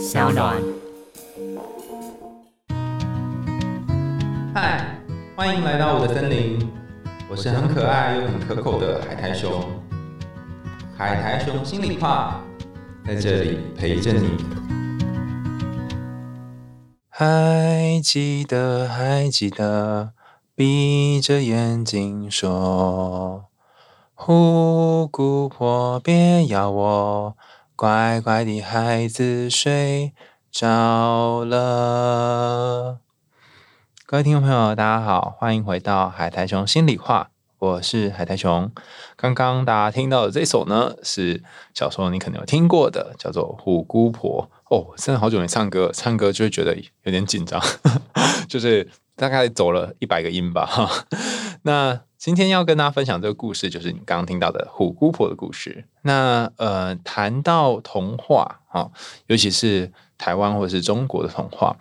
[0.00, 0.56] 小暖。
[4.54, 4.98] 嗨，
[5.36, 6.58] 欢迎来到我的森林，
[7.30, 9.62] 我是很可爱又很可口的海苔熊。
[10.96, 12.40] 海苔熊心里话，
[13.06, 14.30] 在这里陪着你。
[17.10, 20.12] 还记得，还记得，
[20.54, 23.44] 闭着眼睛说
[24.16, 27.36] ：“虎姑婆别咬我，
[27.80, 30.12] 乖乖的孩子睡
[30.52, 32.98] 着了。”
[34.04, 38.70] 各位听众朋友，大家好，欢迎回到海苔熊心里话，我是海苔熊。
[39.16, 44.50] 刚刚大家听到的这首呢，是小时候你可能有听过的，叫做《虎姑婆》。
[44.76, 47.58] 哦，真的好久没唱歌，唱歌就会觉得有点紧张，
[48.46, 50.68] 就是大概走了一百个音吧。
[51.64, 55.86] 那今天要跟大家分享这个故事，就是你刚刚听到的虎姑婆的故事。
[56.02, 58.90] 那呃，谈到童话啊，
[59.28, 61.74] 尤其是台湾或者是中国的童话，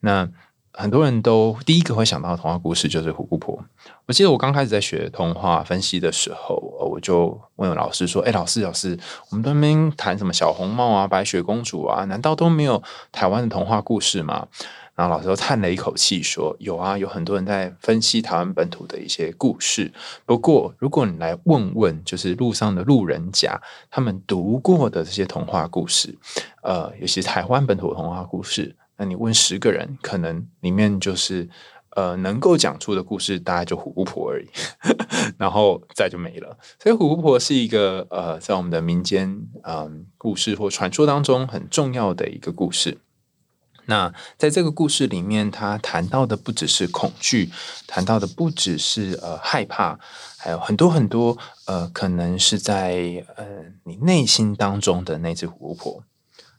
[0.00, 0.26] 那
[0.72, 3.62] 很多人都第一个会想到的童话故事就是虎姑婆。
[4.06, 6.56] 我记得我刚开始在学童话分析的时候，
[6.90, 14.48] 我就问老师说：“哎，老师，老师，我们那边谈什么小红帽啊、白雪公主啊，难道都没有台湾的童话故事吗？”
[14.94, 19.92] 然后老师又叹了一口气说：“有啊，有很多人在分析台湾本土的一些故事。
[20.26, 26.16] 不过，如果你来问问，就是路上的路人甲，他们读过的这些童话故事，
[26.62, 31.48] 呃，尤其台湾本土的童话故事，那你问十个人，可能里面就是。”
[31.94, 34.46] 呃，能够讲出的故事大概就虎姑婆而已，
[35.36, 36.56] 然后再就没了。
[36.82, 42.96] 所以虎姑婆是一个呃，在我们的民间嗯故事或传说当中很重要的一个故事。
[43.86, 47.50] 那在这个故事里面，他谈到的不只是恐惧，
[47.86, 49.98] 谈到的不只是呃害怕，
[50.38, 53.44] 还有很多很多呃，可能是在呃
[53.84, 56.04] 你内心当中的那只虎姑婆。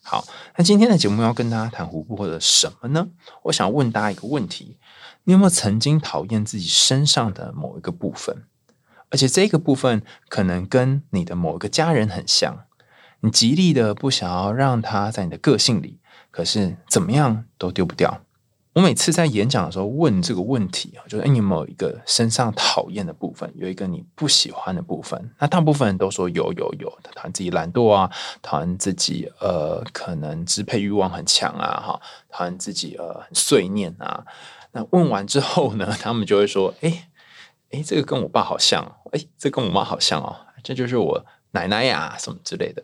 [0.02, 0.25] 好，
[0.57, 3.07] 那今天的节目要跟大家谈湖泊的什么呢？
[3.43, 4.77] 我想问大家一个问题。
[5.25, 8.43] 你有没有曾经讨厌自己身上的某一个部分？
[9.09, 12.65] 而且这个部分可能跟你的某一个家人很像，
[13.21, 15.99] 你极力的不想要让他在你的个性里，
[16.33, 18.20] 可是怎么样都丢不掉。
[18.73, 25.30] 我每次在演讲的时候问这个问题啊，就是你有没有一个身上讨厌的部分，有一个你不喜欢的部分？
[25.38, 28.11] 那大部分人都说有有有，讨厌自己懒惰啊，
[28.42, 34.26] 讨厌自己呃可能支配欲望很强啊，哈，讨厌自己呃很碎念啊。
[34.72, 37.10] 那问完之后呢， 他们就会说：“哎，
[37.70, 42.83] 哎，这个跟我爸好像，哎，这跟我妈好像哦，这就是我奶奶呀，什么之类的。”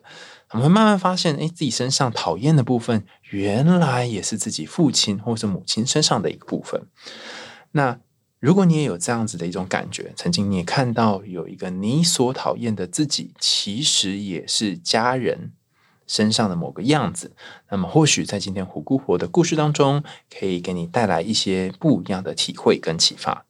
[0.52, 6.86] 我们会慢慢发现，哎，自己身上讨厌的部分，原来也是自己父亲或者母亲身上的一个部分。
[7.72, 7.98] 那
[8.38, 15.52] 如果你也有这样子的一种感觉，曾经你也看到有一个你所讨厌的自己，其实也是家人。
[16.06, 17.36] 身上的某个样子，
[17.70, 23.46] 那么或许在今天虎姑婆的故事当中，可以给你带来一些不一样的体会跟启发。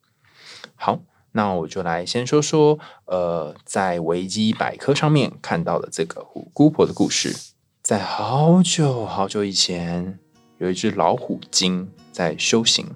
[0.75, 1.01] 好，
[1.33, 7.37] 那我就来先说说，呃，在维基百科上面看到的这个虎姑婆的故事。
[7.83, 10.19] 在好久好久以前，
[10.59, 12.87] 有一只老虎精在修行，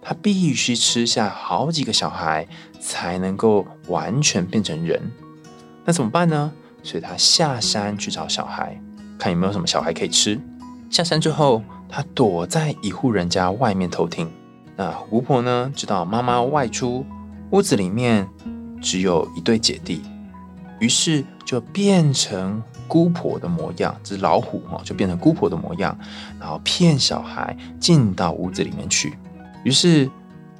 [0.00, 2.48] 它必须吃下好几个小孩
[2.80, 5.00] 才能够完全变成人。
[5.84, 6.52] 那怎么办呢？
[6.82, 8.80] 所以它下山去找小孩。
[9.18, 10.38] 看有没有什么小孩可以吃。
[10.90, 14.30] 下山之后，他躲在一户人家外面偷听。
[14.76, 17.04] 那姑婆呢，知道妈妈外出，
[17.50, 18.28] 屋子里面
[18.80, 20.02] 只有一对姐弟，
[20.80, 25.96] 于是就变成姑婆的模样，这只老虎哈，就变成姑婆的模样，
[26.38, 29.16] 然后骗小孩进到屋子里面去。
[29.64, 30.10] 于是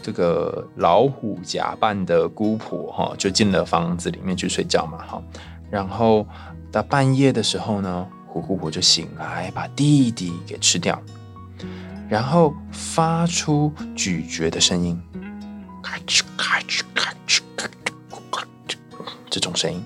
[0.01, 5.23] 这个老虎假扮的姑婆哈，就进了房子里面去睡觉嘛，哈。
[5.71, 6.27] 然后
[6.71, 8.07] 到半夜的时候呢。
[8.29, 11.01] 虎姑婆就醒来，把弟弟给吃掉，
[12.07, 15.01] 然后发出咀嚼的声音，
[15.87, 18.77] 咔哧咔哧咔哧咔哧咔哧，
[19.31, 19.81] 这种声音。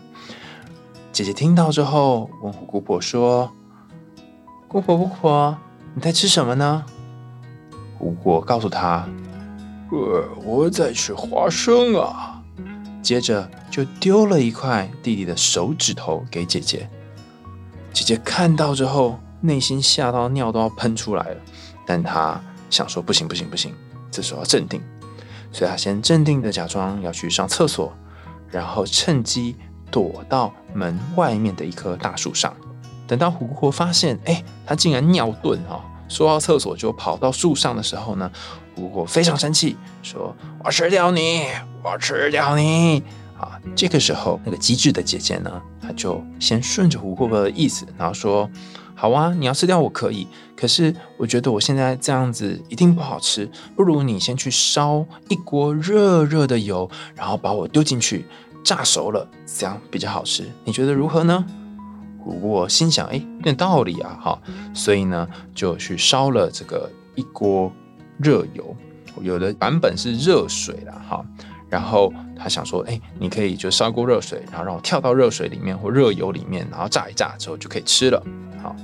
[1.12, 3.52] 姐姐听到之后，问姑婆说
[4.66, 5.58] ：“姑婆姑婆，
[5.92, 6.86] 你在吃什么呢？”
[7.98, 9.06] 虎姑婆告诉她
[9.92, 12.42] ：“呃，我在吃花生啊。”
[13.04, 16.88] 接着就丢了一块弟弟的手指头给姐姐。
[17.92, 21.36] 姐姐看到之后，内心吓到尿都要喷出来了。
[21.84, 22.40] 但她
[22.70, 23.74] 想说：“不行，不行，不行！”
[24.10, 24.82] 这时候要镇定，
[25.52, 27.92] 所以他先镇定的假装要去上厕所，
[28.50, 29.56] 然后趁机
[29.90, 32.54] 躲到门外面的一棵大树上。
[33.06, 38.30] 等到虎姑婆发现，哎，他竟然尿遁哈，说到厕所就跑到树上的时候呢，
[38.76, 41.46] 虎姑婆非常生气，说：“我吃掉你，
[41.82, 43.02] 我吃掉你！”
[43.36, 45.50] 啊，这个时候那个机智的姐姐呢？
[45.82, 48.48] 她就先顺着胡婆婆的意思，然后说
[49.00, 58.26] ：“好啊，你要吃掉我可以，可是我觉得我现在这样子一定不好吃，不如你先去烧一锅热热的油，然后把我丢进去
[58.62, 60.44] 炸熟了，这样比较好吃。
[60.64, 61.42] 你觉得如何呢？
[62.22, 64.38] 琥珀心想，哎，有点道理啊，哈，
[64.74, 67.72] 所以呢就去烧了这个一锅
[68.18, 68.76] 热油，
[69.22, 71.24] 有的版本是热水了，哈。
[71.70, 78.20] 然后他想说，哎，你可以就烧锅热水，然后让我跳到热水里面或热油里面，然后炸一炸之后就可以吃了。
[78.60, 78.74] 好，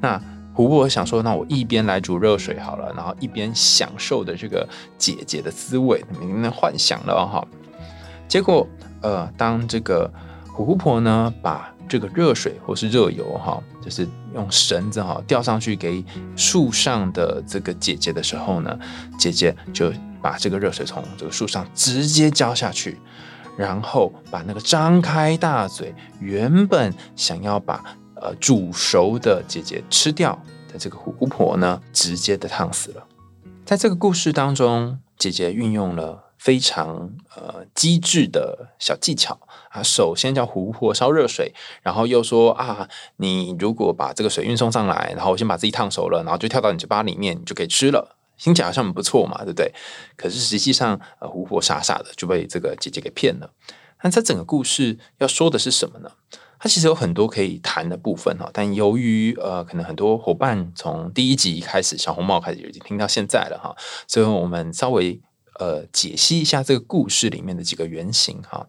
[0.00, 0.20] 那
[0.54, 4.64] 胡伯想说，那我一边来煮热水好了，然后一边享受的这个
[4.96, 7.44] 姐姐的滋味，每天幻想了哈。
[8.28, 8.64] 结果，
[9.02, 10.08] 呃，当这个
[10.46, 16.04] 胡婆呢把这个热水或是热油哈，就是用绳子哈吊上去给
[16.36, 18.78] 树上的这个姐姐的时候呢，
[19.18, 19.92] 姐姐就。
[20.22, 22.98] 把这个热水从这个树上直接浇下去，
[23.56, 27.82] 然后把那个张开大嘴、原本想要把
[28.14, 30.38] 呃煮熟的姐姐吃掉
[30.72, 33.06] 的这个虎婆呢，直接的烫死了。
[33.64, 39.38] 在这个故事当中，姐姐运用了非常呃机智的小技巧
[39.70, 48.16] 啊，首先叫虎婆烧热水，然后又说啊，你如果把这个水运送上来，然后我先把自己烫熟了，然后就跳到你嘴巴里面，你就可以吃了。
[48.40, 49.72] 听起来好像很不错嘛，对不对？
[50.16, 53.52] 可是实际上，呃，胡婆傻傻的就被这个姐姐给骗了。
[54.02, 56.10] 那这整个故事要说的是什么呢？
[56.58, 63.76] 它其实有很多可以谈的部分哈，但由于呃，可能很多伙伴从第一集开始，小红帽开始就已经听到现在了哈，
[64.06, 65.20] 所以我们稍微
[65.58, 68.66] 呃解析一下这个故事里面的几个原型哈。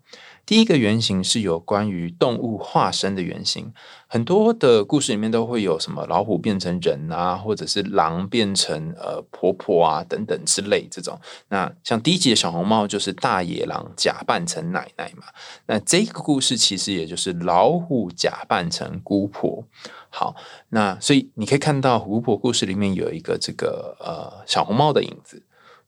[0.52, 3.72] 第一个原型是有关于动物化身的原型，
[4.06, 11.18] 很多的故事里面都会有什么老虎变成人啊，或者是狼变成呃婆婆啊等等之类这种。
[11.48, 15.24] 那像第一集的小红帽就是大野狼假扮成奶奶嘛，
[15.68, 19.64] 那这个故事其实也就是老虎假扮成姑婆。
[20.10, 20.36] 好，
[20.68, 25.44] 那所以你可以看到姑婆故事里面有一个这个呃小红帽的影子。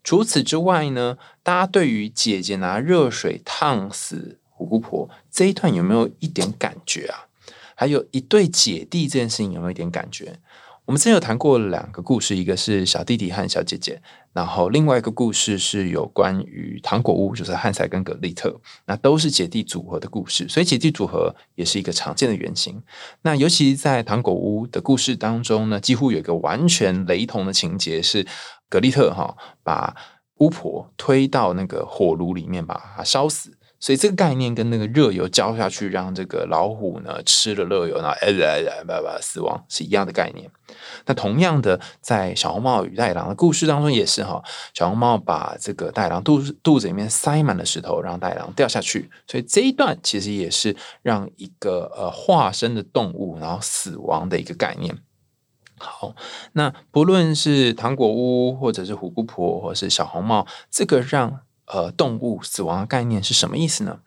[0.06, 4.40] 除此之外呢，大家对于姐姐拿热水烫死。
[4.66, 7.28] 姑婆这一段有没有一点感觉啊？
[7.76, 10.40] 还有一对姐弟这件事情有没有一点感觉？
[10.86, 14.02] 我们之前有谈过两个故事，一个是小弟弟和小姐姐，
[14.34, 22.84] 然后另外一个故事是有关于糖果屋，就是汉塞跟格丽特，那都是姐弟组合的故事，所以姐弟组合也是一个常见的原型。
[23.22, 28.28] 那尤其在糖果屋的故事当中呢，几乎有一个完全雷同的情节，是
[28.68, 29.96] 格丽特哈把
[30.40, 33.58] 巫婆推到那个火炉里面，把她烧死。
[33.84, 40.50] 所以这个概念跟那个热油浇下去，让这个老虎呢吃了热油，然后哎哎哎叭叭死亡是一样的概念。
[41.06, 44.42] 那同样的，在小红帽与大野狼的故事当中也是哈，
[44.74, 49.12] 小红帽把这个大野狼肚肚子里面塞满了石头，让大野狼掉下去。
[49.28, 54.98] 所以这一段其实也是让一个呃化身的动物然后死亡的一个概念。
[55.78, 56.16] 好，
[56.54, 61.42] 那不论是糖果屋，或者是虎姑婆，或是小红帽，这个让。
[61.66, 64.00] 呃，动物死亡的概念是什么意思呢？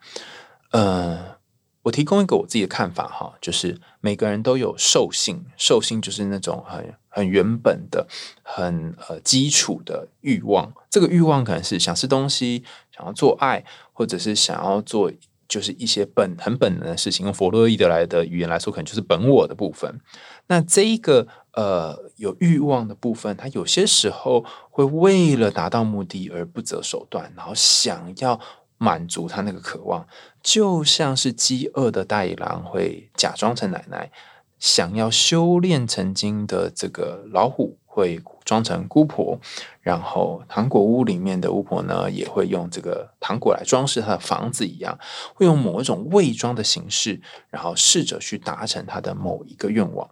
[0.72, 1.36] 呃，
[1.82, 8.06] 我提供一个我自己的看法哈，就是每个人都有兽性，兽性就是那种很很原本的、
[8.42, 10.72] 很呃基础的欲望。
[10.90, 12.64] 这个欲望可能是想吃东西、
[12.94, 15.10] 想要做爱，或者是想要做
[15.48, 17.24] 就是一些本很本能的事情。
[17.24, 20.00] 用弗洛伊德来的语言来说，可能就是本我的部分。
[20.48, 28.38] 那这一个呃有欲望的部分，他有些时候会为了达到目的而不择手段，然后想要
[28.78, 30.06] 满足他那个渴望，
[30.42, 34.10] 就像是饥饿的大野狼会假装成奶奶，
[34.58, 39.40] 想要修炼成精的这个老虎会装成姑婆，
[39.80, 44.98] 然后糖果屋里面的巫婆呢也会用这个糖果来装饰她的房子一样，
[45.34, 50.08] 会用某一种伪装的形式，然后试着去达成他的某一个愿望。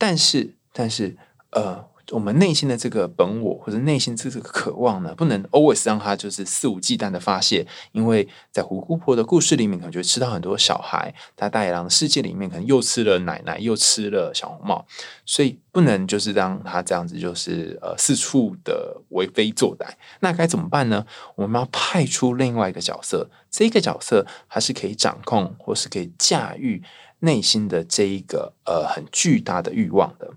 [0.00, 1.14] 但是，但是，
[1.50, 14.86] 呃，我们内心的这个本我或者内心这个渴望呢，不能 always 让它就是肆无忌惮的发泄，因为在胡姑婆的故事里面，可能就吃到很多小孩；在大野狼的世界里面，可能又吃了奶奶，又吃了小红帽，
[15.26, 19.86] 所以不能就是让他这样子，就是呃四处的为非作歹。
[20.20, 21.04] 那该怎么办呢？
[21.36, 26.82] 我们要派出另外一个角色，这个角色它是可以掌控或是可以驾驭。
[27.20, 30.30] 内心的这一个呃很巨大的欲望的，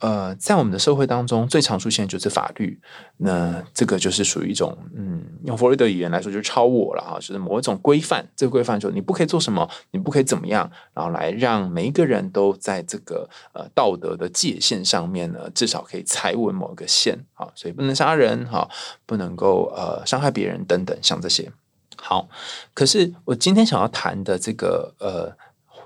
[0.00, 2.80] 呃，在我们的社会当中最常出现就是法律，
[3.18, 18.66] 那这个就是属于一种嗯，用弗洛伊德语言来说就是超我了啊，就是某一种规范，这个规范说你不可以做什么，你不可以怎么样，然后来让每一个人都在这个呃道德的界限上面呢，至少可以踩稳某一个线啊，所以不能杀人哈，
[19.04, 21.52] 不能够呃伤害别人等等，像这些。
[21.96, 22.26] 好，
[22.72, 25.36] 可是我今天想要谈的这个呃。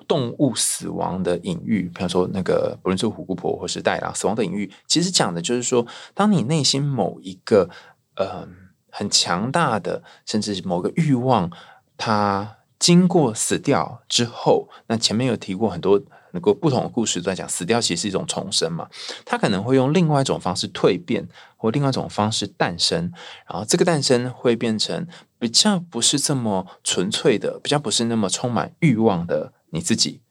[0.07, 7.69] 动物死亡的隐喻，比方说那个不论是虎姑婆或是袋狼死亡的隐喻，其实讲的就是说，当你内心某一个
[8.17, 8.47] 呃
[8.91, 11.51] 很强大的，甚至是某个欲望，
[11.97, 16.03] 它经过死掉之后，那前面有提过很多。
[16.35, 18.89] 能够不同的故事都在讲死掉，其实是一种重生嘛。
[19.25, 23.13] 它可能会用另外一种方式蜕变，或另外一种方式诞生。
[23.49, 25.07] 然后这个诞生会变成
[25.39, 30.23] 比较不是这么纯粹的，比较不是那么充满欲望的你自己。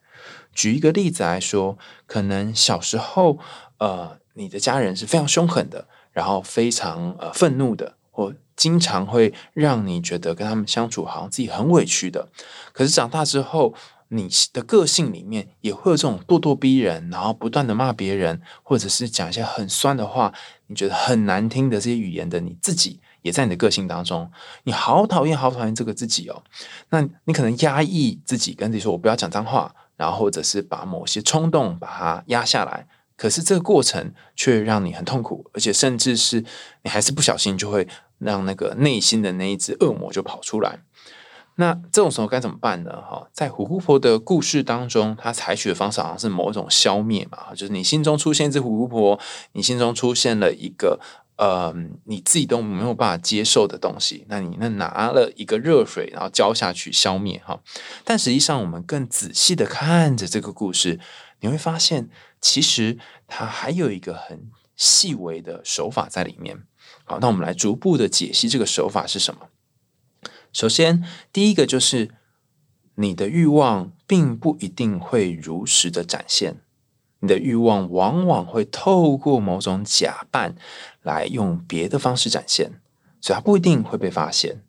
[0.52, 3.38] 举一个例子来说，可能小时候，
[3.78, 12.28] 呃，你的家人是非常凶狠的，然后非常呃愤怒的，或经常会让你觉得跟他们相处好像自己很委屈的。
[12.72, 13.74] 可是长大之后，
[14.08, 20.32] 你的个性里面也会有这种咄咄逼人，然后不断的骂别人，或者是讲一些很酸的话，
[20.68, 24.30] 你觉得很难听的这些语言的你自己，也在你的个性当中。
[24.64, 26.44] 你好讨厌，好讨厌这个自己哦。
[26.90, 32.86] 那你可能压抑自己，跟自己说我不要讲脏话，然后或者是把某些冲动把它压下来。
[33.16, 36.44] 可是这个过程却让你很痛苦，而且甚至是
[36.82, 37.88] 你还是不小心就会
[38.18, 40.80] 让那个内心的那一只恶魔就跑出来。
[41.56, 42.90] 那这种时候该怎么办呢？
[42.90, 49.20] 哈，在虎姑婆的故事当中，她采取的方式好像是某种消灭嘛，就是你心中出现一只虎姑婆，
[49.52, 50.98] 你心中出现了一个
[51.36, 51.74] 呃
[52.04, 57.60] 你自己都没有办法接受的东西，那你那拿了一个热水，然后浇下去消灭哈。
[58.04, 61.00] 但实际上，我们更仔细的看着这个故事，
[61.40, 62.08] 你会发现，
[62.40, 66.64] 其实它还有一个很细微的手法在里面。
[67.04, 69.48] 好，那我们来逐步的解析这个手法是什么。
[70.52, 72.10] 首先，第一个就是
[72.94, 76.62] 你的欲望并不一定会如实的展现，
[77.24, 80.54] 你的欲望往往会透过某种假扮
[81.02, 82.70] 来用别的方式展现，
[83.20, 84.62] 所以它不一定会被发现。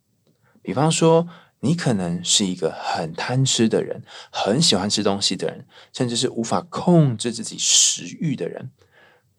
[0.61, 1.27] 比方说，
[1.59, 8.71] 你可能是一个很贪吃的人，很喜欢吃东西的人，甚至是无法控制自己食欲的人，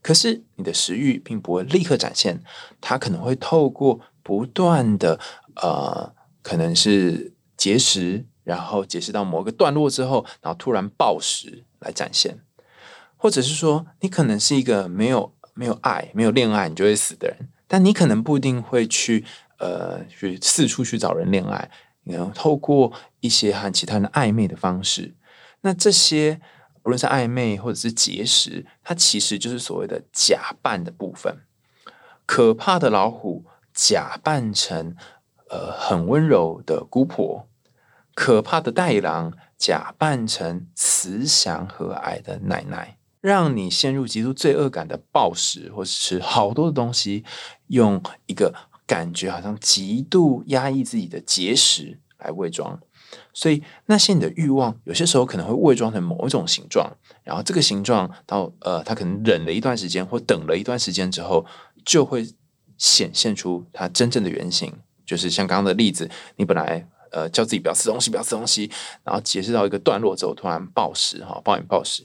[0.02, 2.42] 可是你的食欲并不会立刻展现，
[2.80, 5.18] 它可能会透过不断的
[5.56, 6.14] 呃。
[6.48, 12.38] 可能是节食，然后节食到某个段落之后，然后突然暴食来展现，
[13.16, 19.24] 或者是说，你可能是一个没有没有爱、没有恋爱你就会死的人，但你可能不一定会去
[19.58, 21.70] 呃去四处去找人恋爱，
[22.04, 25.14] 然后透过一些和其他人暧昧的方式，
[25.62, 26.40] 那这些
[26.82, 31.38] 不论是暧昧或者是节食，它其实就是所谓的假扮的部分。
[32.24, 33.44] 可怕的老虎
[33.74, 34.96] 假扮成。
[35.48, 37.46] 呃，很温柔的姑婆，
[38.16, 47.24] 可怕的袋狼假扮成慈祥和蔼的奶奶，让你陷入极度罪恶感的暴食，或是吃好多的东西，
[47.66, 48.54] 用一个
[48.86, 52.78] 感觉好像极度压抑自己的节食来伪装。
[53.34, 56.88] 所以那些你的欲望，有些时候可能会伪装成某一种形状，
[57.24, 61.44] 然后这个形状到呃，他可能忍了一段时间，或等了一段时间之后，
[61.84, 62.24] 就会
[62.78, 64.72] 显现出它真正的原型。
[65.04, 68.70] 就是像刚刚的例子，你本来呃叫自己不要吃东西，不要吃东西，
[69.02, 72.04] 然后解释到一个段落之后，突然暴食哈，暴饮暴食。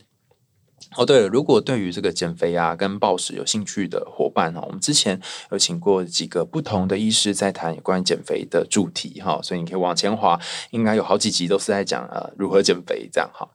[0.98, 5.20] 哦，对了，如果对于这个减肥啊跟暴食有兴趣的伙伴哈，我们之前
[5.52, 10.40] 有请过几个不同的医师在谈有关减肥的主题哈，所以你可以往前滑，
[10.72, 13.48] 应该有好几集都是在讲呃如何减肥这样哈。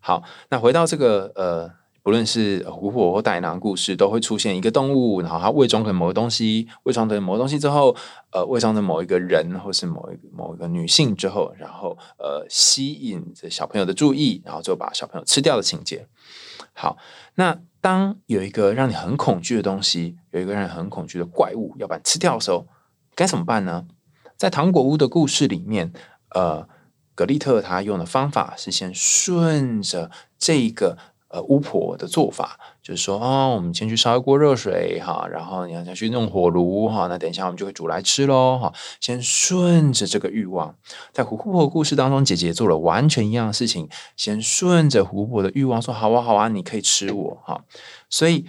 [0.00, 1.70] 好，那回到这个呃。
[2.04, 7.94] 不论是虎婆或袋狼故事，都会出现一个动物，然后它伪装成某个东西，伪装成某个东西之后，
[8.32, 16.04] 呃，伪装成某一个人或是某一某一个女性之后，然后呃，吸引着小朋友的注意，然后就把小朋友吃掉的情节。
[16.72, 16.96] 好，
[17.34, 22.66] 那当有一个让你很恐惧的东西，有一个让你很恐惧的怪物要把你吃掉的时候，
[23.14, 23.86] 该怎么办呢？
[24.36, 25.92] 在糖果屋的故事里面，
[26.30, 26.68] 呃，
[27.14, 30.98] 格丽特他用的方法是先顺着这个。
[31.34, 38.72] 呃，巫婆的做法就是说，哦，我们先去烧一锅热水，哈，然后你要再去弄火炉，哈，那等一下我们就会煮来吃喽，哈。
[39.00, 40.74] 先顺着这个欲望，
[41.12, 47.62] 在虎姑婆故事当中，姐姐做了完全一样的事情，先顺着虎婆的欲望说，好啊，好啊，你可以吃我，哈。
[48.10, 48.46] 所以，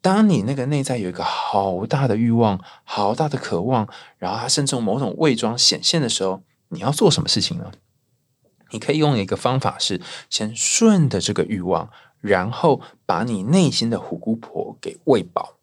[0.00, 3.86] 当你那个内在有一个好大的欲望，好大的渴望，
[4.16, 7.70] 然后它甚至用某种伪装显现的时候，你要做什么事情呢？
[8.70, 10.00] 你可以用一个方法是，
[10.30, 11.90] 先顺着这个欲望。
[12.24, 15.56] 然后把你内心的虎姑婆给喂饱。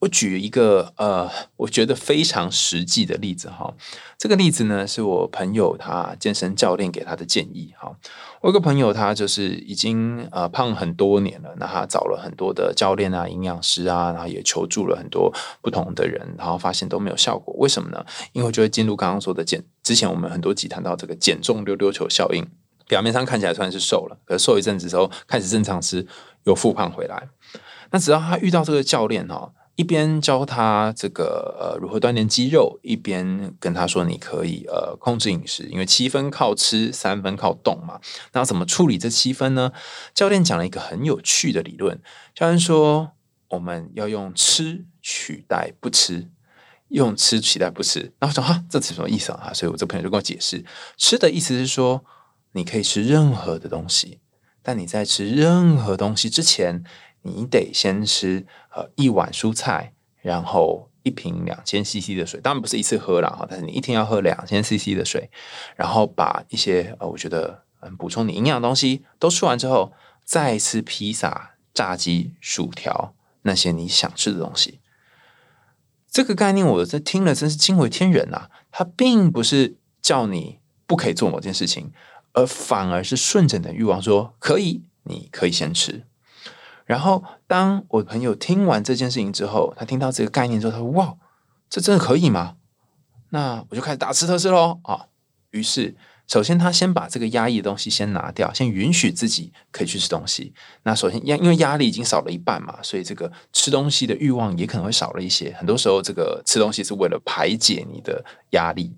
[0.00, 3.72] 我举一个呃，我觉得非常实际的例子哈。
[4.18, 7.96] 这个例子呢，是我朋友他健身教练给他的建议哈。
[8.42, 17.54] 我有个朋友，他就是已经呃胖很多年了，那他找了很多的教练啊、营养师啊，然后也求助了很多不同的人，然后发现都没有效果。
[17.56, 18.04] 为什么呢？
[18.32, 22.46] 因为就会进入刚刚说的减，之前我们很多集谈到这个减重溜溜球效应。
[22.88, 26.06] 表面上看起来虽然是瘦了，可是瘦一阵子之后开始正常吃，
[26.44, 27.28] 又复胖回来。
[27.90, 38.00] 那只要他遇到这个教练哦，一边教他这个呃如何锻炼肌肉，一边跟他说你可以呃控制饮食，因为七分靠吃，三分靠动嘛。
[38.32, 39.72] 那怎么处理这七分呢？
[40.14, 42.00] 教练讲了一个很有趣的理论，
[42.34, 43.12] 教练说
[43.50, 46.30] 我们要用吃取代不吃。
[46.88, 49.50] 用吃取代不吃，然后说哈，这词什么意思啊？
[49.52, 50.64] 所以我这朋友就跟我解释，
[50.96, 52.04] 吃的意思是说，
[52.56, 54.20] 你可以吃任何的东西，
[54.62, 56.82] 但你在吃任何东西之前，
[57.20, 65.30] 你得先吃呃一碗蔬菜，然后一瓶两千 CC 的水，当然不是一次喝了哈，但是你一天要喝两千 CC 的水，
[65.76, 69.92] 然后把一些呃我觉得嗯补充你营养的东西都吃完之后，
[70.24, 74.80] 再吃披萨、炸鸡、薯条那些你想吃的东西。
[76.10, 78.50] 这个概念我在听了真是惊为天人啊！
[78.70, 81.92] 它并不是叫你不可以做某件事情，
[82.36, 86.04] 而反而是顺着你的欲望说可以，你可以先吃。
[86.84, 91.16] 然后当我朋友听完这件事情之后，他听到这个概念之后，他说：“哇，
[91.68, 92.56] 这真的可以吗？”
[93.30, 95.06] 那我就开始大吃特吃喽啊！
[95.50, 95.96] 于是。
[96.28, 100.52] 首先，他先把这个压抑的东西先拿掉，先允许自己可以去吃东西。
[100.82, 105.54] 那首先压，因为压力已经少了一半嘛，所以这个吃东西的欲望也可能会少了一些。
[105.56, 108.92] 很多时候，这个吃东西是为了排解你的压力。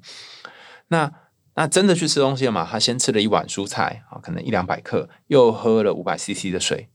[0.86, 1.12] 那
[1.58, 2.64] 那真的去吃东西了嘛？
[2.64, 6.88] 他先吃了一碗蔬菜啊，可能一两百克，又喝了五百 CC 的水。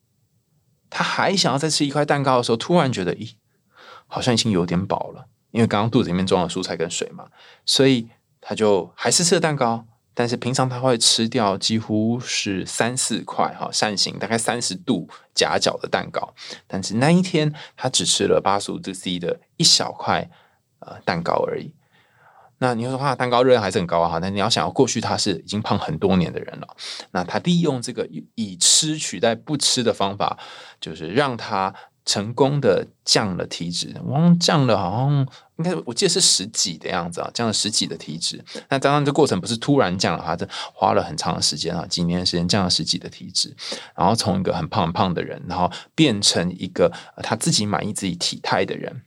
[0.89, 3.34] 他还想要再吃一块蛋糕的时候，突然觉得，咦，
[4.08, 7.27] 好像已经有点饱了，因为刚刚肚子里面装了蔬菜跟水嘛，
[7.65, 8.08] 所以
[8.39, 9.86] 他就还是吃了蛋糕。
[10.13, 16.34] 但是平常他会吃掉几乎是三四块哈扇形大概三十度夹角的蛋糕，
[16.67, 20.29] 但是那一天他只吃了八十五度 C 的一小块
[20.79, 21.74] 呃蛋糕而已。
[22.63, 26.67] 那你说话蛋糕热量还是很高哈，那你要想要过去他是已经胖很多年的人了，
[27.12, 30.39] 那他利用这个以吃取代不吃的方法，
[30.79, 31.75] 就是让他。
[32.05, 38.43] 成功的降了体脂，哇，降了好像应该我记得是十几的样子啊，降了十几的体脂。
[38.67, 43.56] 那当然这过程不是突然降了，哈，这花了很长的时间啊，几年的时间降了十几的体脂，
[43.95, 49.04] 然后从一个很胖很胖的人，然后变成一个他自己满意自己体态的人。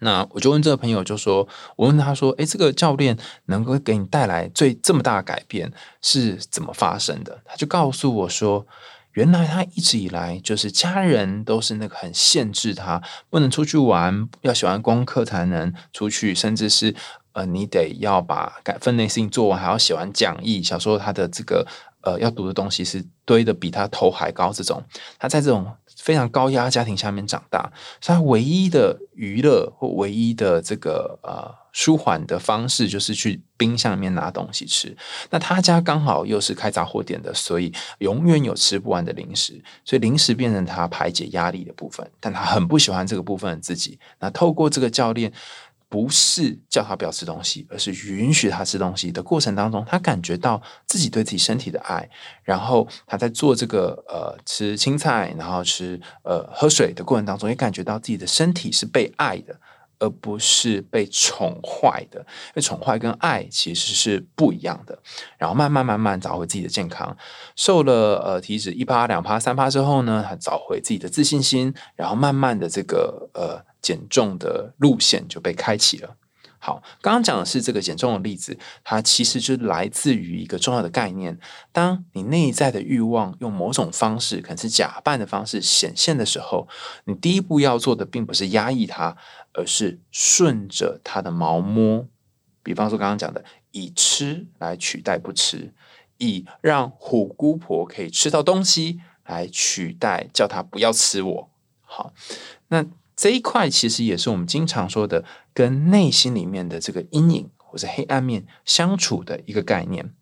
[0.00, 7.40] 那我就问这个朋友，就说我问他说，诶，这个教练能够给你带来最这么大的改变是怎么发生的？
[7.44, 8.66] 他就告诉我说。
[9.14, 16.94] 原来他一直以来就是家人都是那个很限制他不能出去玩，要写完功课才能出去，甚至是
[17.32, 20.62] 呃你得要把分内事情做完，还要写完讲义。
[20.62, 21.66] 小时候他的这个
[22.02, 24.80] 呃要读的东西是堆的比他头还高，这种
[25.18, 25.66] 他在这种
[25.98, 31.68] 非常高压家庭下面长大，所以他唯一的娱乐或唯一的这个呃。
[31.70, 34.96] 舒缓的方式就是去冰箱里面拿东西吃。
[35.30, 39.62] 那他家刚好又是开杂货店的，所以永远有吃不完的零食。
[39.84, 43.96] 所以零食变成他排解压力的部分，但他很不喜欢这个部分的自己。
[44.18, 45.32] 那透过这个教练，
[45.88, 52.08] 不是叫他不要吃东西，而是允许他吃东西的过程当中，他感觉到自己对自己身体的爱。
[52.42, 59.58] 然后他在做这个呃吃青菜，然后吃呃喝水的过程当中，也感觉到自己的身体是被爱的。
[59.98, 64.98] 而不是被宠坏的，因为宠坏跟爱其实是不一样的。
[65.36, 67.16] 然后慢慢慢慢找回自己的健康，
[67.56, 76.16] 瘦了呃体脂一趴两趴三趴之后呢，他找回自己的自信心，然后慢慢的这个呃减重的路线就被开启了。
[76.58, 81.38] 好，刚刚讲的是这个减重的例子，它其实就来自于一个重要的概念：
[81.72, 86.68] 当你内在的欲望用某种方式，可能是假扮的方式显现的时候，
[87.04, 89.16] 你第一步要做的并不是压抑它。
[89.54, 92.06] 而是顺着它的毛摸，
[92.62, 95.72] 比方说刚刚讲的，以吃来取代不吃，
[96.18, 101.50] 以让虎姑婆可以吃到东西来取代叫他不要吃我。
[101.80, 102.12] 好，
[102.68, 102.84] 那
[103.16, 105.24] 这一块其实也是我们经常说的，
[105.58, 110.14] 跟内心里面的这个阴影或者黑暗面相处的一个概念。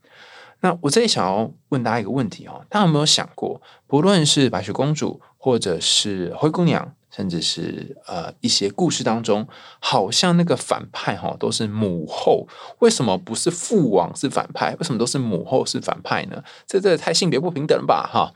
[0.60, 6.94] 那我这里想要问大家一个问题哦，大家有没有想过，不论是白雪公主或者是灰姑娘？
[7.10, 9.46] 甚至是呃一些故事当中，
[9.78, 14.74] 好像那个反派哈都是母后，为什么不是父王是反派？
[14.76, 16.42] 为什么都是母后是反派呢？
[16.66, 18.32] 这这太性别不平等了吧哈？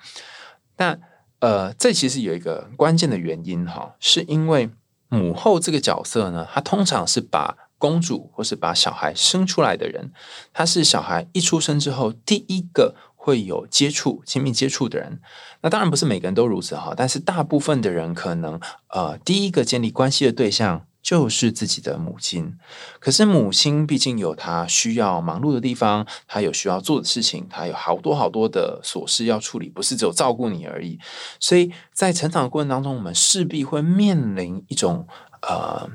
[0.76, 0.98] 那
[1.40, 4.68] 呃，这其实有一个关键的原因哈，是因为
[5.10, 10.10] 母后这个角色呢，她通常是把公主或是把小孩生出来的人，
[10.54, 12.94] 她是小孩一出生之后第一个。
[13.22, 15.20] 会有接触、亲密接触的人，
[15.60, 22.56] 那当然不是每个人都如此哈，但是大部分的人可能呃，第一个建立关系的对象就是自己的母亲。
[22.98, 30.98] 可是母亲毕竟有她需要忙碌的地方，她有需要做的事情，她有好多好多的琐事要处理，不是只有照顾你而已。
[31.38, 35.06] 所以在成长的过程当中，我们势必会面临一种
[35.42, 35.88] 呃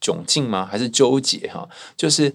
[0.00, 0.66] 窘境吗？
[0.66, 1.68] 还是纠结哈？
[1.96, 2.34] 就是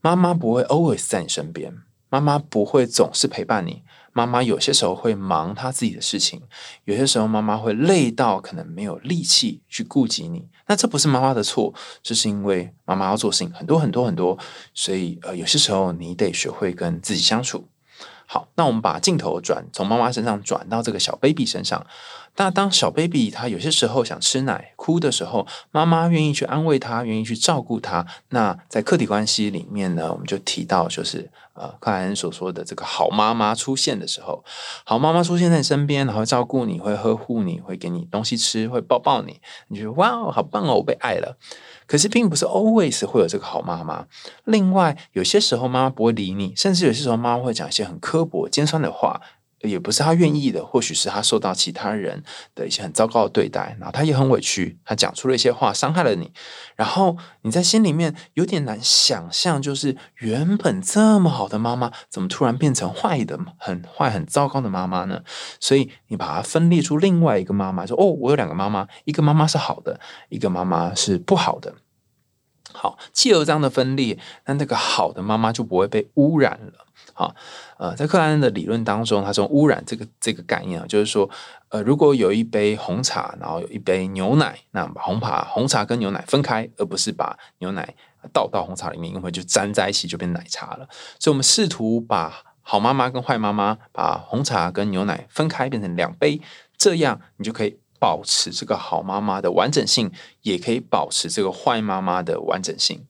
[0.00, 1.74] 妈妈不会 always 在你身边，
[2.08, 3.82] 妈妈不会总是陪伴你。
[4.12, 6.42] 妈妈有些时候会忙她自己的事情，
[6.84, 10.48] 有些时候妈妈会累到可能没有力气去顾及你。
[10.70, 14.38] 那这不是妈妈的错，这是因为妈妈要做事情很多很多很多，
[14.72, 17.66] 所以呃，有些时候你得学会跟自己相处。
[18.32, 21.84] 好，那我们把镜头转从妈妈身上转到这个小 baby 身上。
[22.36, 28.06] 那当小 baby 他有些时候想吃奶、哭的时候，妈妈愿意去安慰他，愿意去照顾他。
[28.28, 34.44] 那在客体关系里面呢，我们就提到，就是呃，克莱恩所说的这个好妈妈出现的时候，
[34.84, 41.36] 好妈妈出现在身边，然后照顾你，会呵护你，会给你东西吃，会抱抱你，你觉得哇，好棒哦，我被爱了。
[41.90, 44.06] 可是并不是 always 会有这个好妈妈。
[44.44, 49.20] 另外，有些时候妈妈不会理你，甚至有些时候妈妈会讲一些很刻薄、尖酸的话。
[49.62, 52.22] 也不是他愿意的，或许是他受到其他人
[52.54, 56.32] 的一些很糟糕的对待，然后他也很委屈，他讲出了一些话伤害了你，
[56.76, 65.22] 然后你在心里面有点难想象，就是原本这么好的妈妈，怎么突然变成坏的、很坏、很糟糕的妈妈呢？
[65.60, 71.74] 所以你把它分裂出另外一个妈妈，说：“哦，我有两个妈妈，一个妈妈是好的，一个妈妈是不好的。”
[72.72, 76.86] 好，既有这样的分裂，那那个好的妈妈就不会被污染了。
[77.20, 77.34] 啊，
[77.76, 81.28] 呃，在克莱恩的理论当中，他说污染这个这个概念啊，就是说，
[81.68, 87.94] 呃，如果有一杯红茶，然后有一杯牛奶，那把红茶红茶跟牛奶分开，而不是把牛奶
[88.32, 90.88] 倒到红茶里面，因为就粘在一起就变奶茶了。
[91.18, 96.40] 所以，我们试图把好妈妈跟坏妈妈，把红茶跟牛奶分开，变成两杯，
[96.78, 103.04] 这样你就可以保持这个好妈妈的完整性，也可以保持这个坏妈妈的完整性。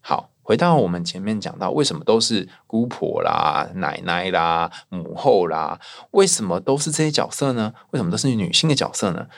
[0.00, 0.31] 好。
[0.42, 5.80] 回到我们前面讲到，为什么都是姑婆啦、奶奶啦、母后啦？
[6.10, 7.72] 为什么都是这些角色呢？
[7.92, 9.28] 为什么都是女性的角色呢？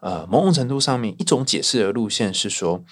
[0.00, 2.82] 呃，某种程度上面，一种解释的路线是说，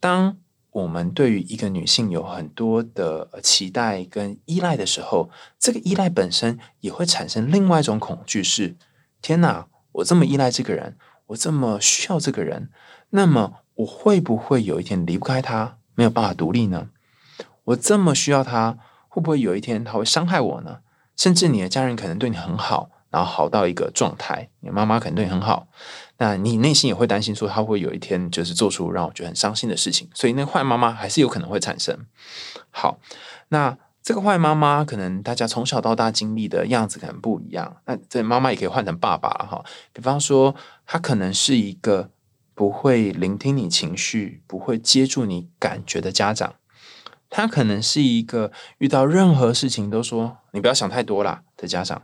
[0.00, 0.36] 当
[0.70, 8.74] 我们对于一个女性有很多的期待跟依赖的时候，这个依赖本身也会产生另外一种恐惧：是
[9.20, 12.70] 天哪，我这么依赖这个人，我这么需要这个人，
[13.10, 16.88] 那么我会不会有一天离不开他，没有办法独立呢？
[17.64, 20.78] 我这么需要他，会不会有一天他会伤害我呢？
[21.16, 25.68] 甚至你的家人可能对你很好，然后好到一个状态，你妈妈可能对你很好，
[26.18, 32.06] 那你内心也会担心说他会有一天就是做出让我觉得很伤心的事情，所以那坏妈妈还是有可能会产生。
[32.70, 32.98] 好，
[33.48, 39.64] 那这个坏妈妈可能大家从小到大经历的样子可能不一样，那这妈妈也可以换成爸爸了哈。
[39.92, 42.10] 比方说，他可能是一个
[42.54, 46.54] 不会聆听你情绪、不会接住你感觉的家长。
[47.34, 52.02] 他可能是一个遇到任何事情都说“你不要想太多啦”的家长，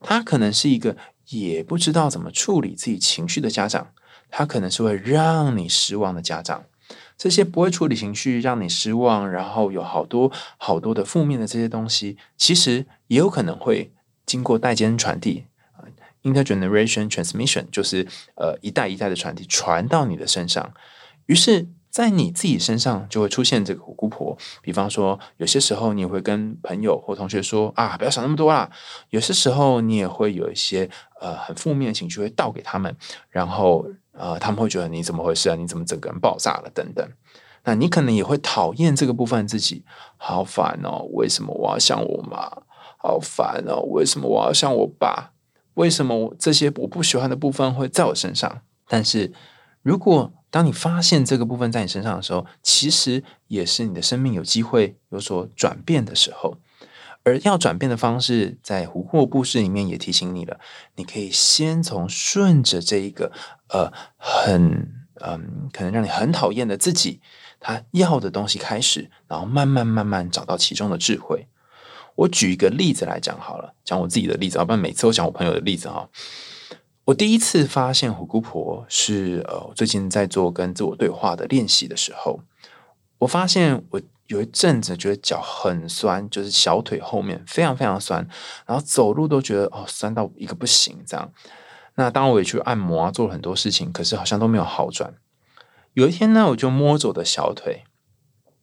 [0.00, 0.96] 他可能是一个
[1.28, 3.88] 也不知道怎么处理自己情绪的家长，
[4.30, 6.64] 他可能是会让你失望的家长。
[7.18, 13.92] 这些不会处理情绪、让你失望，然后有好多好多的负面的这些东西，其实也有可能会
[14.24, 15.44] 经过代间传递
[16.22, 20.72] （intergeneration transmission），就是呃一代一代的传递传到你的身上，
[21.26, 21.68] 于是。
[21.92, 28.70] 在你自己身上就会出现这个姑婆，比方说，有些时候你会跟朋友或同学说啊，不要想那么多啦。
[29.10, 30.88] 有些时候你也会有一些
[31.20, 32.96] 呃很负面的情绪会倒给他们，
[33.28, 35.54] 然后呃他们会觉得你怎么回事啊？
[35.54, 36.70] 你怎么整个人爆炸了？
[36.74, 37.06] 等等。
[37.64, 39.84] 那你可能也会讨厌这个部分自己，
[40.16, 41.06] 好烦哦！
[41.12, 42.50] 为什么我要像我妈？
[42.96, 43.82] 好烦哦！
[43.90, 45.32] 为什么我要像我爸？
[45.74, 48.62] 为什么我这些我不喜欢的部分会在我身上？
[48.88, 49.32] 但是
[49.82, 56.58] 如果当你发现这个部分在你身上的时候，其实也是你的生命有机会有所转变的时候。
[57.24, 60.60] 而要转变的方式，在胡霍故事里面也提醒你了。
[60.96, 63.32] 你可以先从顺着这一个
[63.70, 67.20] 呃很嗯可能让你很讨厌的自己
[67.58, 71.46] 他要的东西开始，然后慢慢慢慢找到其中的智慧。
[72.16, 76.10] 我举一个例子来讲好了，讲我自己的例子，要不然每次都讲我朋友的例子哈。
[77.04, 82.38] 我第一次发现虎姑婆是呃，最近在做跟自我对话的练习的时候，
[83.18, 88.24] 我发现我有一阵子觉得脚很酸，就是小腿后面非常非常酸，
[88.66, 91.32] 然后走路都觉得哦酸到一个不行这样。
[91.96, 95.12] 那当我也去按摩啊，做了很多事情，可是好像都没有好转。
[95.94, 97.82] 有一天呢，我就摸着我的小腿，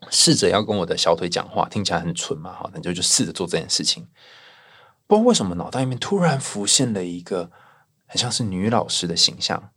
[0.10, 4.08] 试着要跟我的小腿讲话，听起来很蠢嘛，哈，那就就试着做这件事情。
[5.08, 7.52] 不知道为什么脑袋里面突然浮现了一个。
[8.10, 9.70] 很像是女老师的形象，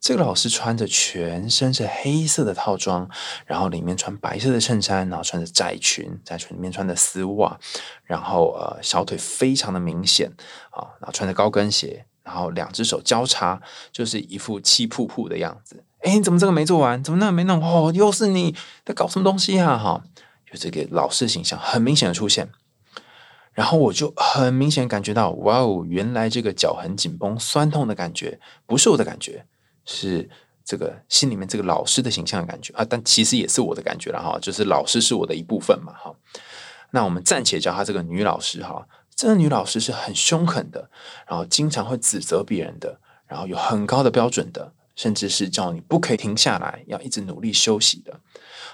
[0.00, 3.10] 这个老师穿着全身是黑色的套装，
[3.44, 7.58] 然后里面穿白色的衬衫，然后穿着窄裙，在裙里面穿的丝袜，
[8.04, 10.30] 然后呃小腿非常的明显
[10.70, 15.82] 啊，然后穿着高跟鞋，然后两只手交叉，就是一副气噗噗的样子。
[16.02, 17.02] 哎，你怎么这个没做完？
[17.02, 17.60] 怎么那个没弄？
[17.60, 19.76] 哦，又是你在搞什么东西啊？
[19.76, 20.02] 哈，
[20.50, 22.48] 就这个老师形象很明显的出现。
[23.52, 29.44] 然后我就很明显感觉到，哇哦，原来这个脚很紧绷、酸痛的感觉不是我的感觉，
[29.84, 30.30] 是
[30.64, 32.86] 这个心里面这个老师的形象的感觉啊。
[32.88, 36.14] 但其实也是我的感觉了哈，就是老师是我的一部分嘛哈。
[36.92, 40.88] 那我们暂且叫她这个女老师哈，这个女老师是很凶狠的，
[41.26, 48.20] 然后经常会指责别人的，然后有很高的标准的，甚至是叫你不可以停下来，要一直努力休息的。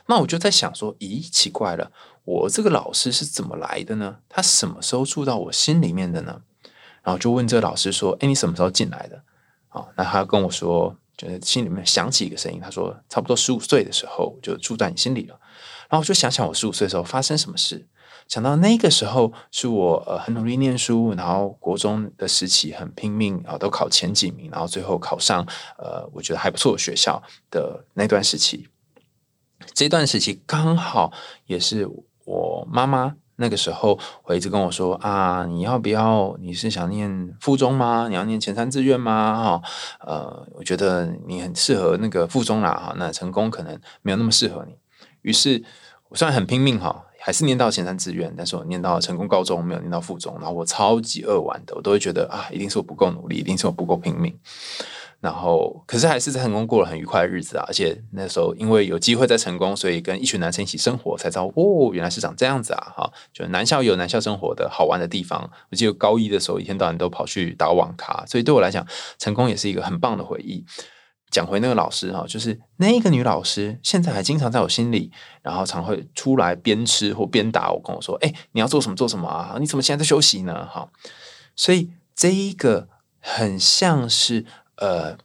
[0.07, 1.91] 那我就在想说，咦，奇怪了。
[2.27, 4.17] 我这个老师是怎么来的呢？
[4.29, 6.43] 他什么时候住到我心里面的呢？
[7.05, 9.23] 然后就问这个老师说：“哎，你什么时候进来的？”
[9.71, 15.39] 啊，那他跟我说，就是心里面响起一个声音，他说：“差不多十五岁的时候就住在你心里了。”
[15.89, 17.87] 然后我就想想我十五岁的时候发生什么事，
[18.27, 25.47] 想到那个时候是我呃很努力念书，然后国中的时期很拼命啊，都考前几名，然后最后考上
[25.79, 28.69] 呃我觉得还不错的学校的那段时期。
[29.75, 31.12] 这段时期刚好
[31.47, 31.89] 也是。
[32.27, 36.37] 我妈妈那个时候会一直跟我说啊，你要不要？
[36.41, 38.09] 你是想念附中吗？
[38.09, 39.61] 你要念前三志愿吗？
[39.61, 39.62] 哈，
[40.01, 44.75] 呃，我觉得你很适合那个附中啦，哈，那成功可能没有那么适合你。
[45.23, 45.62] 于是，
[46.09, 54.37] 我虽然很拼命哈，还是念到前三志愿，但是我念到成功高中，没有念到附中，然后我超级扼腕的，我都会觉得啊，一定是我不够努力，一定是我不够拼命。
[55.27, 57.65] 然后，可是还是在成功过了很愉快的日子啊！
[57.67, 62.93] 而且那时候因为有机会在成功，所以跟一群男生一起生活，才知道哦，原来是长这样子啊！
[62.97, 65.51] 哈，就男校有男校生活的好玩的地方。
[65.69, 68.87] 我记得高一的时候，一天到晚都跑去打网咖，所以对我来讲，
[69.19, 70.65] 成功也是一个很棒的回忆。
[71.33, 75.11] 讲回那个老师哈，就是那个女老师，现在还经常在我心里，
[75.43, 79.57] 然后常会出来边吃或边打我，跟我说：“哎，你要做什么做什么啊？
[79.59, 80.89] 你怎么现在在休息呢？”哈，
[81.57, 84.47] 所以这一个很像是。
[84.77, 85.17] 呃，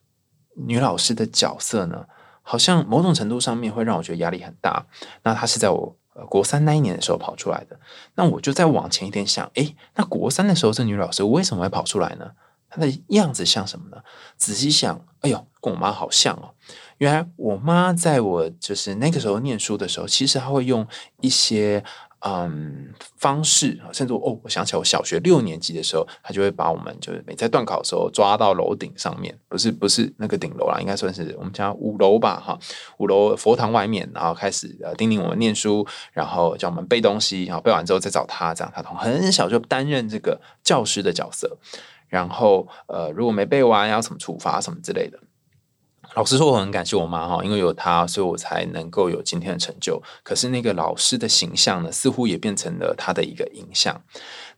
[0.55, 2.05] 女老师的角色呢，
[2.41, 4.85] 好像某种程度上面会让我觉得压力很大。
[5.23, 5.95] 那她是在我
[6.29, 7.79] 国三那一年的时候跑出来的。
[8.15, 12.31] 那我就再往前一点想，诶，那国三的时候这女老师为什么会跑出来呢？
[12.69, 14.01] 她的样子像什么呢？
[14.37, 16.53] 仔细想，哎呦，跟我妈好像哦。
[16.97, 20.87] 原来我妈在我就是那个时候念书的时候，其实她会用
[21.19, 21.83] 一些。
[22.23, 32.59] 嗯，方式甚至哦，我想起来，我小学六年级的时候，他就会把我们就是每在断考的时候抓到楼顶上面，不是不是那个顶楼啦，应该算是我们家五楼吧，哈，
[32.99, 41.57] 五楼佛堂外面，然后开始呃叮咛我们念书，然后叫我们背东西，然后背完之后再找他，这样他从很小就担任这个教师的角色，
[42.07, 45.17] 然后呃如果没背完要什么处罚什么之类的。
[46.15, 50.01] 老实说，我很感谢我妈哈，因为有她，所以我才能够有今天的成就。
[50.23, 54.01] 可是那个老师的形象呢，似乎也变成了他的一个影像。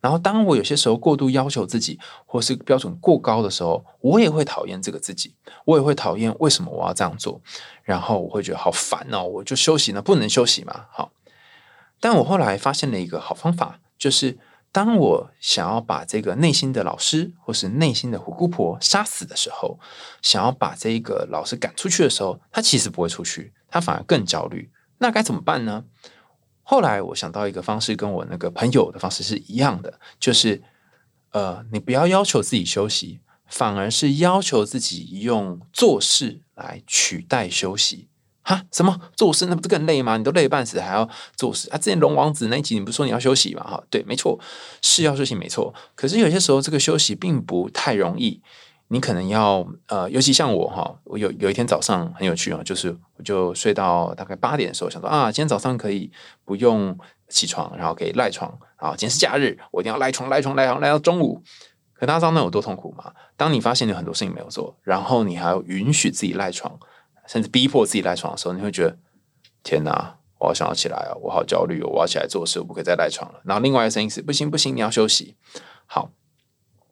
[0.01, 5.35] 然后，当我有些时候过度要求自己，或是标准过高的时候，我也会讨厌这个自己，
[5.65, 7.39] 我也会讨厌为什么我要这样做。
[7.83, 10.85] 然后我会觉得好烦哦，我就休息呢，不能休息嘛？
[10.91, 11.11] 好，
[11.99, 14.37] 但我后来发现了一个好方法，就是。
[14.73, 19.79] 当我想要把这个内心的老师或是内心的虎姑婆杀死的时候，
[20.23, 24.71] 想要把这个老师赶出去的时候，他其实不会出去，他反而更焦虑。
[24.97, 25.85] 那该怎么办呢？
[26.63, 30.63] 后来我想到一个方式，跟我那个朋友的方式是一样的，就是
[31.31, 38.07] 呃，你不要要求自己休息，反而是要求自己用做事来取代休息。
[38.43, 38.61] 哈？
[38.71, 40.17] 什么做事那不是更累吗？
[40.17, 41.77] 你都累半死，还要做事啊？
[41.77, 43.63] 之前龙王子那一集，你不是说你要休息吗？
[43.63, 44.39] 哈，对，没错，
[44.81, 45.73] 是要休息，没错。
[45.95, 48.41] 可是有些时候，这个休息并不太容易。
[48.89, 56.11] 你可能要呃，尤其像我哈，我有有一天早上很有趣啊，就是我就睡到大概八点的时候，想说啊，今天早上可以
[56.45, 56.95] 不用
[57.27, 58.89] 起床，然后可以赖床啊。
[58.91, 61.41] 今天是假日，我一定要赖床，赖床，赖床，赖到中午。
[61.93, 63.11] 可大家知道那有多痛苦吗？
[63.35, 66.77] 当你发现你很多事情没有做，然后你还要允许自己赖床。
[67.27, 68.97] 甚至逼迫自己赖床的时候，你会觉得
[69.63, 73.41] 天哪，我好想要起来啊，我好焦虑哦，我要起来做事，我不可以再赖床了。
[73.45, 75.35] 然后另外一个声音是：不行不行，你要休息。
[75.85, 76.11] 好，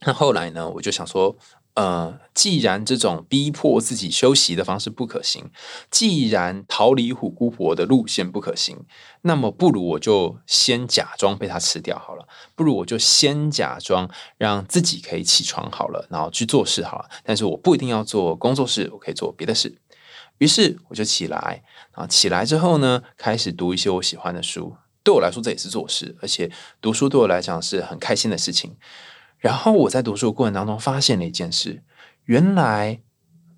[0.05, 1.35] 那后来呢，我就想说，
[1.73, 5.51] 呃，既然这种逼迫自己休息的方式不可行，
[5.89, 8.85] 既然逃离虎姑婆的路线不可行，
[9.21, 12.27] 那么不如我就先假装被他吃掉好了。
[12.55, 17.09] 不如我就先假装让自己可以起床好了，然后去做事好了。
[17.23, 19.80] 但是我不一定要做工作室，我可以做别的事。
[20.41, 24.75] 于是我就起来，啊，起来之后呢，开始读一些我喜欢的书。
[25.03, 26.51] 对我来说，这也是做事，而且
[26.81, 28.75] 读书对我来讲是很开心的事情。
[29.37, 31.83] 然后我在读书的过程当中，发现了一件事：
[32.23, 33.01] 原来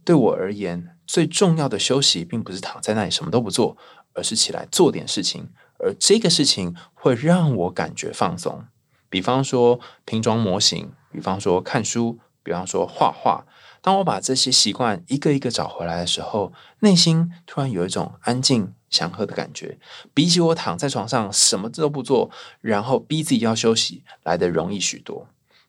[0.04, 3.78] 对我而言，最重要的休息并不是躺在那里什么都不做，
[4.12, 5.48] 而是起来做点事情，
[5.80, 8.66] 而这个事情会让我感觉放松。
[9.10, 13.46] 比方说拼装模型，比方说看书，比方说画画。
[13.84, 19.78] 当我把这些习惯一个一个找回来的时候，内心突然有一种安静祥和的感觉，
[20.14, 25.28] 比起我躺在床上什么都不做，然后逼自己要休息来的容易许多。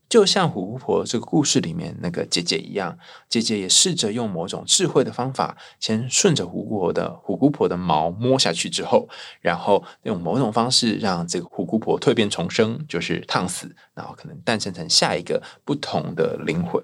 [0.09, 2.97] 就像虎姑婆这个故事里面那个姐姐一样，
[3.29, 9.09] 姐姐也试着用某种智慧的方法，先顺着虎姑婆的虎姑婆的毛摸下去之后，
[9.41, 16.81] 然后用某种方式让这个虎姑婆蜕变重生，就是烫死，然后可能诞生成下一个不同的灵魂。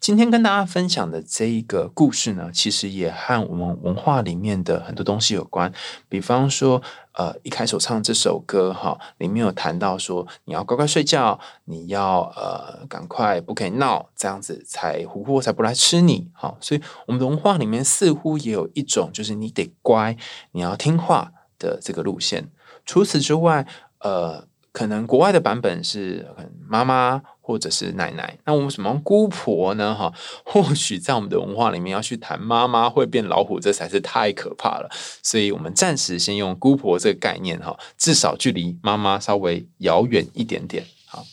[0.00, 5.72] 今天跟大家分享的这一个故事呢，其实也和我们文化里面的很多东西有关。
[6.10, 16.28] 比方说，呃，一开始唱这首歌哈，里面有谈到说，你要乖乖睡觉，你要呃赶快不可以闹，这样子才琥珀才不来吃你。
[16.34, 20.16] 好，所以我们文化里面似乎也有一种，就是你得乖，
[20.52, 22.50] 你要听话的这个路线。
[22.84, 23.66] 除此之外，
[24.00, 24.46] 呃。
[24.74, 26.26] 可能国外的版本是
[26.68, 29.94] 妈妈或者是奶奶，那我们什么姑婆呢？
[29.94, 30.12] 哈，
[30.44, 34.90] 或许在我们的文化里面要去谈妈妈会变老虎，这才是太可怕了。
[35.22, 40.84] 所以我们暂时先用姑婆这个概念，哈，至少距离妈妈稍微遥远一点点。
[41.06, 41.24] 好，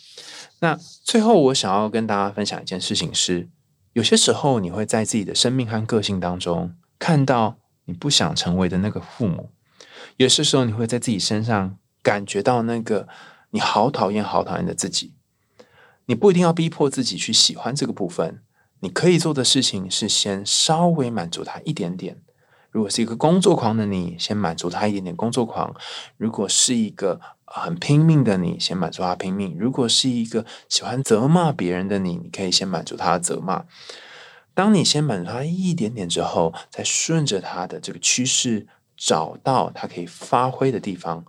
[0.60, 3.50] 那最后我想要跟大家分享一件事情是，
[3.94, 9.50] 有些时候你会在自己的生命和个性当中看到你不想成为的那个父母，
[10.18, 13.08] 有些时候你会在自己身上感觉到那个。
[13.52, 15.14] 你好讨厌，好讨厌的自己。
[16.06, 18.42] 你不一定要逼迫自己去喜欢这个部分。
[18.80, 22.22] 你可以做的事情是先稍微满足他一点点。
[22.72, 25.74] 如果是一个工作狂的你，先满足他一点点工作狂；
[26.18, 33.66] 如果是一个很拼命的你，先满足他拼命；如果是一个喜欢责骂别人的你，你可以先满足他的责骂。
[34.54, 41.26] 当你先满足他一点点之后，再顺着他的这个趋势，找到他可以发挥的地方，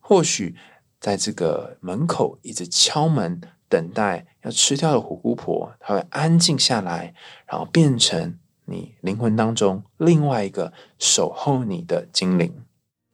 [0.00, 0.56] 或许。
[0.98, 7.14] 在这个门口一直敲门，等待要吃掉的虎姑婆，她会安静下来，
[7.46, 12.62] 然后变成你灵魂当中另外一个守候你的精灵。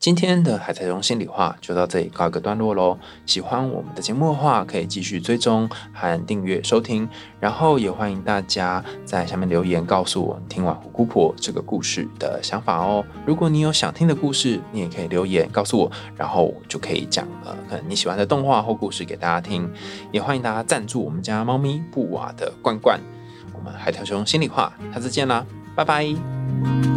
[0.03, 2.99] 今天的海苔熊心里话就到这里告一个段落喽。
[3.25, 13.05] 喜欢我们的节目的话，可以继续追踪和订阅收听，然后也欢迎大家在下面留言告诉我听完虎姑婆这个故事的想法哦。
[13.25, 19.73] 如果你有想听的故事，你也可以留言告诉我，然后我就可以讲呃可能你喜欢的动画或故事给大家听。
[20.11, 22.99] 也欢迎大家赞助我们家猫咪布瓦的罐罐。
[23.57, 26.92] 我们海苔熊心里话，下次见啦，拜拜。